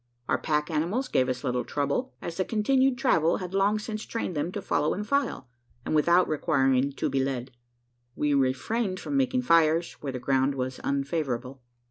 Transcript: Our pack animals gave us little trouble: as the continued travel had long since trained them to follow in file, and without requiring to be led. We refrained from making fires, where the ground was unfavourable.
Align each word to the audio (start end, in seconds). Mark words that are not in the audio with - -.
Our 0.27 0.39
pack 0.39 0.71
animals 0.71 1.07
gave 1.09 1.29
us 1.29 1.43
little 1.43 1.63
trouble: 1.63 2.15
as 2.23 2.37
the 2.37 2.43
continued 2.43 2.97
travel 2.97 3.37
had 3.37 3.53
long 3.53 3.77
since 3.77 4.03
trained 4.03 4.35
them 4.35 4.51
to 4.53 4.59
follow 4.59 4.95
in 4.95 5.03
file, 5.03 5.47
and 5.85 5.93
without 5.93 6.27
requiring 6.27 6.91
to 6.93 7.07
be 7.07 7.23
led. 7.23 7.51
We 8.15 8.33
refrained 8.33 8.99
from 8.99 9.15
making 9.15 9.43
fires, 9.43 9.91
where 10.01 10.11
the 10.11 10.17
ground 10.17 10.55
was 10.55 10.79
unfavourable. 10.83 11.61